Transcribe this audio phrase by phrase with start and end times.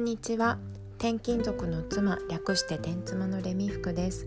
[0.00, 0.58] んにちは。
[0.96, 4.26] 転勤族の妻略して天妻のレミ服です。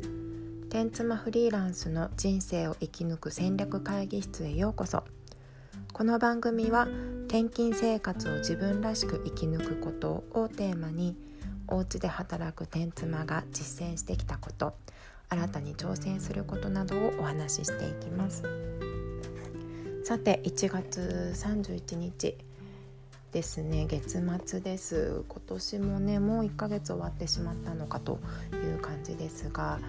[0.69, 5.03] 天妻フリーランスの人生を生き抜く戦略会議室へようこそ。
[5.91, 6.87] この番組は
[7.27, 11.17] 転勤生活を自分らしく生き抜くことをテーマに
[11.67, 14.75] お家で働く天妻が実践してきたこと
[15.29, 18.43] 新たに挑戦することなどをお話ししていきます。
[20.03, 22.37] さて1月31日。
[23.33, 23.87] ですね。
[23.87, 25.23] 月末です。
[25.27, 28.19] 今年もねもう1ヶ月終わってしまったのかと
[28.53, 29.79] いう感じですが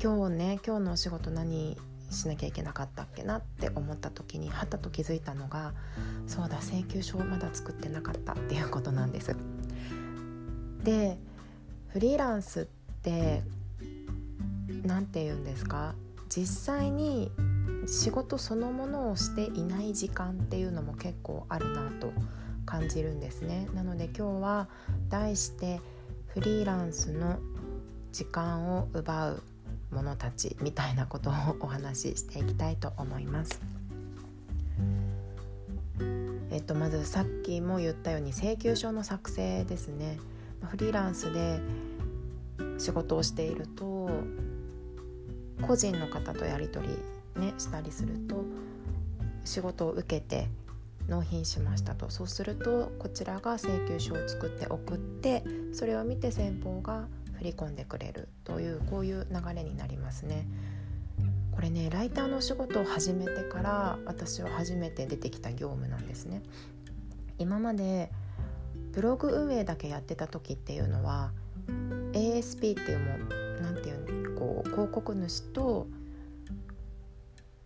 [0.00, 1.76] 今日ね今日のお仕事何
[2.10, 5.74] しなきゃいけなかったっけなって思った時にはたと気づいたのが
[6.28, 9.34] そうだ請求書をまだ作ってなかったっていうことなんです。
[10.84, 11.18] で
[11.88, 12.64] フリーランスっ
[13.02, 13.42] て
[14.84, 15.96] 何て言うんですか？
[16.28, 17.32] 実際に
[17.90, 22.12] 仕事そのものをしていない時間っていうのも結構あるなと
[22.66, 24.68] 感じるんですねなので今日は
[25.08, 25.80] 題して
[26.26, 27.38] フリーランスの
[28.12, 29.42] 時間を奪う
[29.90, 33.60] 者たちみたいなことをお話ししていきたいと思います。
[36.50, 40.18] えっと、まずさっきも言ったように請求書の作成ですね
[40.62, 41.60] フリーランスで
[42.78, 44.10] 仕事をしていると
[45.62, 48.44] 個人の方とやり取りねしたりすると
[49.44, 50.48] 仕事を受けて
[51.08, 57.06] 納品しましたとそうするとこちらが請求書を作って送ってそれを見て先方が
[57.38, 60.46] 振り込んでくれるというこういう流れになりますね。
[61.52, 66.42] これねライターの仕事を始めてから私は初めて出てきた業務なんですね。
[67.38, 68.10] 今まで
[68.92, 71.32] ブログ運営だけやってた時っていうのは
[72.12, 75.86] ASP っていうもう何て言うのこう広告主と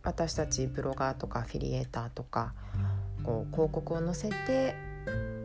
[0.03, 2.55] 私たちブロガーとかアフィリエーターとか
[3.23, 4.75] こう広告を載せて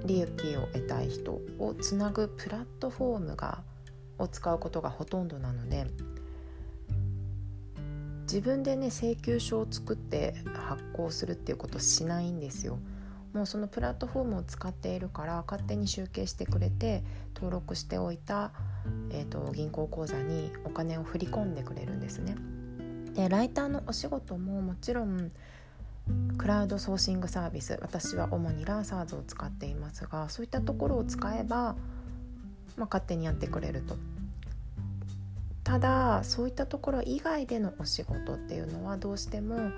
[0.05, 3.59] 利益を得たい人をつなぐプラットフォームが
[4.19, 5.85] を使うことがほとんどなので
[8.23, 12.78] 自分でね請求書を作って発行するっていうことしないんですよ。
[13.34, 17.03] もうそのプラットフォームを使っているから勝手に集計してくれて
[17.35, 18.51] 登録しておいた、
[19.12, 22.35] えーと、銀行口座にお金を振り込んでくれるんですね。
[23.17, 25.31] でライターのお仕事ももちろん
[26.38, 31.75] クラウドソーシングサービス私は主にラーサーズを使っていますがそういったところを使えば、
[32.78, 33.97] まあ、勝手にやってくれると。
[35.63, 39.72] ただそういったところ以外でのお仕事っていうのはどうしても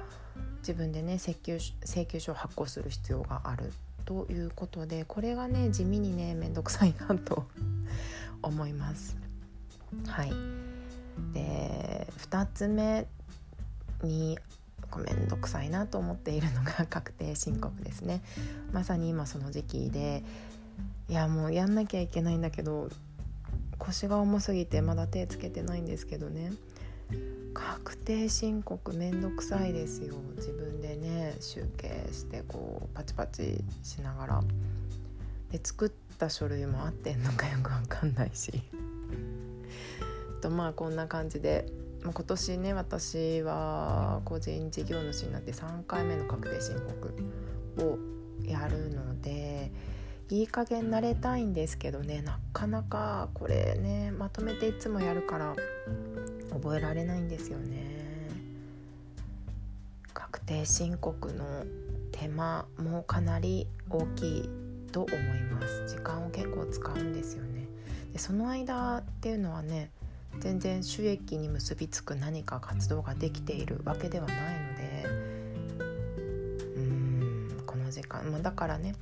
[0.59, 3.73] 自分でね請求請求書を発行する必要がある
[4.06, 7.47] ということでこれがね地味にね面倒くさいなと
[8.44, 9.17] 思います。
[10.06, 10.31] はい
[11.33, 13.07] で2つ目
[14.06, 14.38] に
[14.98, 18.22] 面倒くさいなと思っているのが確定申告ですね。
[18.74, 20.24] まさに今その時期で
[21.08, 22.90] いやもうやんなきゃいけないんだけど
[23.78, 26.52] 腰が重すぎてまだ手つけてないんですけどね。
[27.54, 30.16] 確定申告めんどくさいですよ。
[30.38, 34.44] 自分でね集計してこうパチパチしながら。
[35.52, 38.62] で作った書類も合ってんのかよくわかんないし。
[40.42, 41.66] とまあこんな感じで
[42.02, 47.14] 今年ね私は個人事業主になって3回目の確定申告
[47.86, 47.98] を
[48.48, 49.72] やるので
[50.30, 55.56] いい加減慣れたいんですけどねなかなかこれねまとめていつもやるから
[56.52, 58.00] 覚えられないんですよね。
[60.14, 61.66] 確定申告の
[62.12, 64.50] 手間もかなり大きい
[64.92, 65.88] と思います。
[65.88, 67.68] 時間を結構使うんですよね。
[68.14, 69.92] でその間っていうのはね
[70.39, 75.05] 全然収益に結びつく何か活動ができているわけではないので
[76.75, 78.95] うんこの時間、まあ、だからね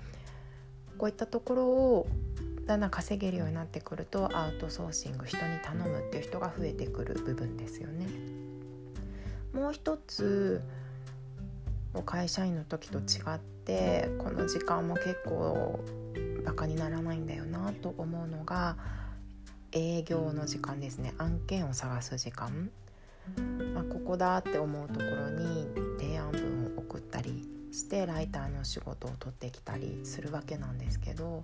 [0.98, 2.08] こういったところを
[2.66, 8.08] だんだん稼げるようになってくるとアウトソーシング人に頼むっていう人が増えてくる部分ですよね。
[9.54, 10.62] もう一つ
[12.06, 13.02] 会社員の時と違
[13.36, 15.80] ってこの時間も結構
[16.46, 18.78] バカにならないんだよなと思うのが
[19.78, 22.70] 営業の時間ですね案件を探す時間、
[23.74, 25.68] まあ、ここだって思うところに
[26.00, 31.44] 提案文を送ったりしてライターの仕事を取ってきたりするわけなんですけど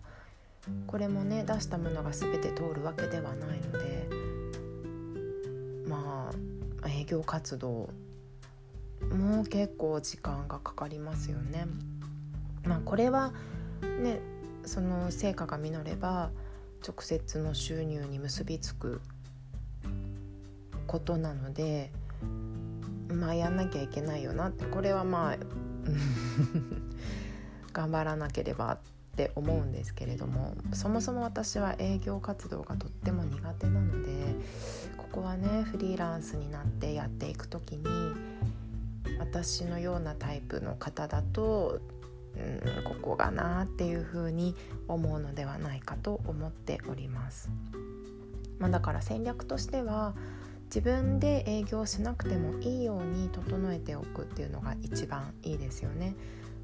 [0.87, 4.09] これもね出したものが全て通るわけではないので
[5.87, 6.31] ま
[6.81, 7.89] あ営業活動
[9.11, 11.67] もう結構時間がかかりますよね。
[12.65, 13.33] まあ、これは
[14.01, 14.21] ね
[14.65, 16.31] その成果が実れば
[16.85, 19.01] 直接の収入に結びつく
[20.85, 21.91] ことなので
[23.09, 25.37] まあやんなきゃいけないよなってこれはまあ
[27.73, 28.79] 頑張らなければっ
[29.15, 34.35] て思うんですけれどもそもそも私は営業活動がとっても苦手なので
[34.97, 37.85] ここはねフリーランスになってやっていく時に
[39.19, 41.79] 私のようなタイプの方だと
[42.37, 44.55] うんここがなっていうふうに
[44.87, 47.49] 思うのではないかと思っております。
[48.59, 50.13] まあ、だから戦略としては
[50.65, 56.15] 自分で営業しなくてもいいように整えておくっていうのが一番いいですよね。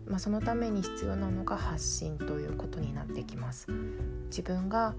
[0.07, 3.67] まあ、そのために必要なのが発信ということになってきます。
[4.29, 4.95] 自分が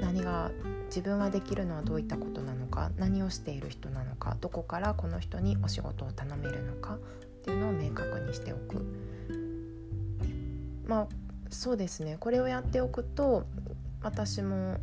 [0.00, 0.50] 何が
[0.86, 6.98] 自分はできるのはどういったことなのか何をしている人なのかどこからこの人にお仕事を頼めるのかっ
[7.44, 8.84] ていうのを明確にしておく
[10.86, 11.06] まあ
[11.50, 13.44] そうですねこれをやっておくと
[14.02, 14.78] 私も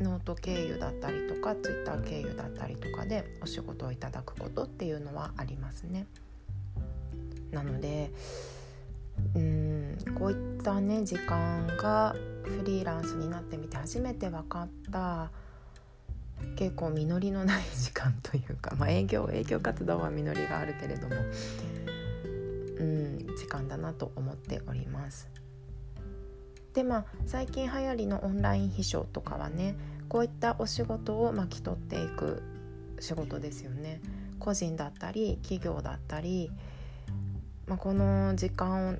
[0.00, 6.06] ノート経由だったりとかツイッター経由だったりとかでお仕事をいただくことっていうのはありますね。
[7.50, 8.10] なので
[9.34, 15.30] うんこういったね時間がフリーランスになってみて初めて分かった
[16.56, 21.14] 結構実りのない時間というか、まあ、営業営業活動は実りがあるけれども
[22.78, 25.28] うん時間だなと思っております。
[26.74, 29.76] でまあ最近流行りのオンライン秘書とかはね
[30.08, 32.42] こういったお仕事を巻き取っていく
[33.00, 34.00] 仕事ですよね。
[34.38, 36.50] 個人だったり企業だったり、
[37.66, 38.94] まあ、この時間を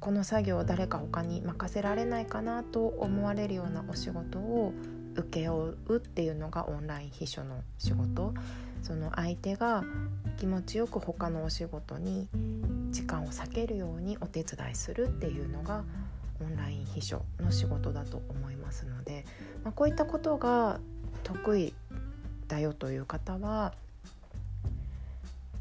[0.00, 4.74] この作業を誰か他に任せられないかなと思われるようなお仕事を
[5.14, 8.34] 請け負うっていうのがオンライン秘書の仕事
[8.82, 9.82] その相手が
[10.36, 12.28] 気持ちよく他のお仕事に
[12.94, 15.82] 時間を避けるようにお手伝いするっていうのが
[16.40, 19.24] オンライン秘書の仕事だと思いますので、
[19.64, 20.78] まあ、こういったことが
[21.24, 21.74] 得意
[22.46, 23.74] だよという方は、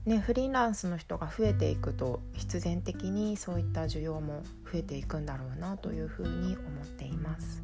[0.05, 7.63] ね、フリーランスの人が増えていくと必然的にそういった需要も増えていくんだろうなというふうに思っています。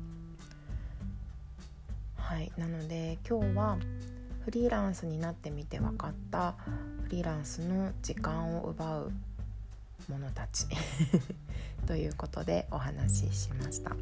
[2.18, 3.78] はい、なので今日は
[4.46, 6.56] フリーランスになってみて分かった
[7.04, 9.12] フリーランスの時間を奪う
[10.10, 10.66] 者たち。
[11.88, 13.98] ということでお話ししました、ね、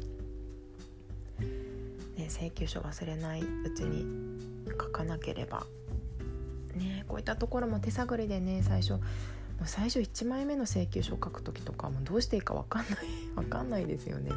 [2.28, 4.04] 請求書忘れないうちに
[4.68, 5.66] 書かなければ。
[6.74, 9.02] ねこういったところも手探りでね最初もう
[9.64, 12.96] 最初1枚目の請求書を書く時とかもどうしていいか分かんない
[13.34, 14.30] 分かんないですよね。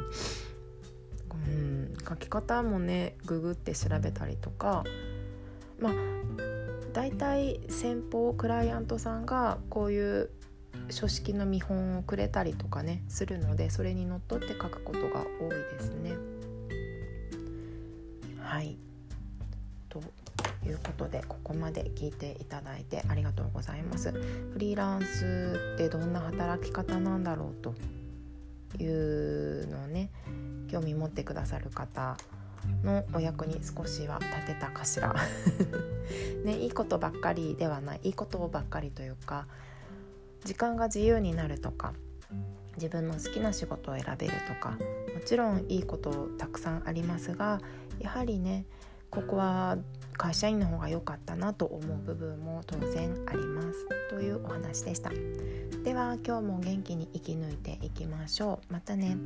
[1.46, 4.84] うん書き方もねググって調べたりとか。
[5.78, 5.92] まあ
[6.92, 10.30] 大体先方クライアントさんがこういう
[10.90, 16.12] 書式の見本をくれたりとかねするのでそれにのっとって書くことが多いですね。
[18.40, 18.76] はい
[19.88, 20.02] と
[20.66, 24.12] いうことでここまで聞いていただいてありがとうございます。
[24.12, 27.74] フリーランスってどんな働き方なんだろうと
[28.82, 30.10] いうのをね
[30.68, 32.16] 興味持ってくださる方
[32.82, 35.14] のお役に少しは立てたかしら
[36.44, 39.46] ねいいことばっかりではないいいことばっかりというか
[40.44, 41.92] 時間が自由になるとか
[42.76, 47.60] 自分の好きな仕事を選べるとかもちろんいいことたくさんありますが
[48.00, 48.64] やはりね
[49.10, 49.76] ここは
[50.16, 53.86] 会社員の方が良かったなと思う部分も当然あります。
[54.08, 55.10] というお話でした。
[55.84, 58.72] では今日も元気に生き抜いていきましょう。
[58.72, 59.16] またね。